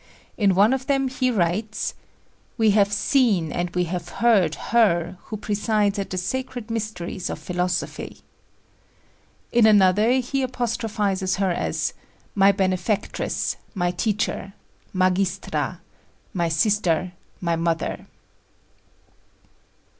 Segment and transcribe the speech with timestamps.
[0.35, 1.93] In one of them he writes:
[2.57, 7.37] "We have seen and we have heard her who presides at the sacred mysteries of
[7.37, 8.17] philosophy."
[9.51, 11.93] In another he apostrophizes her as
[12.33, 14.53] "My benefactress, my teacher,
[14.91, 15.81] magistra
[16.33, 18.07] my sister, my mother."